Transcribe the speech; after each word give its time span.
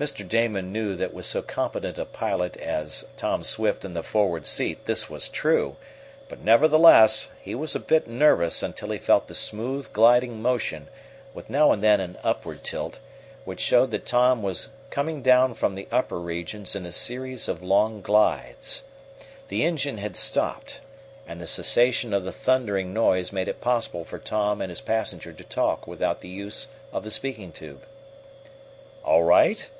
Mr. 0.00 0.28
Damon 0.28 0.72
knew 0.72 0.96
that 0.96 1.14
with 1.14 1.24
so 1.24 1.40
competent 1.42 1.96
a 1.96 2.04
pilot 2.04 2.56
as 2.56 3.06
Tom 3.16 3.44
Swift 3.44 3.84
in 3.84 3.94
the 3.94 4.02
forward 4.02 4.44
seat 4.44 4.84
this 4.84 5.08
was 5.08 5.28
true, 5.28 5.76
but, 6.28 6.40
nevertheless, 6.40 7.30
he 7.40 7.54
was 7.54 7.76
a 7.76 7.78
bit 7.78 8.08
nervous 8.08 8.64
until 8.64 8.90
he 8.90 8.98
felt 8.98 9.28
the 9.28 9.34
smooth, 9.36 9.86
gliding 9.92 10.42
motion, 10.42 10.88
with 11.32 11.48
now 11.48 11.70
and 11.70 11.84
then 11.84 12.00
an 12.00 12.18
upward 12.24 12.64
tilt, 12.64 12.98
which 13.44 13.60
showed 13.60 13.92
that 13.92 14.04
Tom 14.04 14.42
was 14.42 14.70
coming 14.90 15.22
down 15.22 15.54
from 15.54 15.76
the 15.76 15.86
upper 15.92 16.18
regions 16.18 16.74
in 16.74 16.84
a 16.84 16.90
series 16.90 17.46
of 17.46 17.62
long 17.62 18.00
glides. 18.02 18.82
The 19.46 19.62
engine 19.62 19.98
had 19.98 20.16
stopped, 20.16 20.80
and 21.28 21.40
the 21.40 21.46
cessation 21.46 22.12
of 22.12 22.24
the 22.24 22.32
thundering 22.32 22.92
noise 22.92 23.30
made 23.30 23.46
it 23.46 23.60
possible 23.60 24.04
for 24.04 24.18
Tom 24.18 24.60
and 24.60 24.68
his 24.68 24.80
passenger 24.80 25.32
to 25.32 25.44
talk 25.44 25.86
without 25.86 26.22
the 26.22 26.28
use 26.28 26.66
of 26.92 27.04
the 27.04 27.10
speaking 27.12 27.52
tube. 27.52 27.84
"All 29.04 29.22
right?" 29.22 29.70